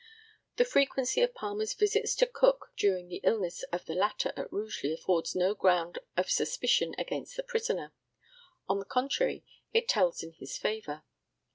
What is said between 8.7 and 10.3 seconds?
the contrary, it tells